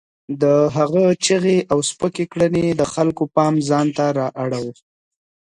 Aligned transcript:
د 0.41 0.43
هغه 0.75 1.03
چیغې 1.25 1.57
او 1.71 1.77
سپکې 1.89 2.25
کړنې 2.31 2.65
د 2.79 2.81
خلکو 2.93 3.23
پام 3.35 3.53
ځان 3.69 3.87
ته 3.97 4.05
رااړاوه. 4.17 4.73